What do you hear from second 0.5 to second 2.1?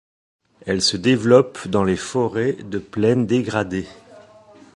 Elle se développe dans les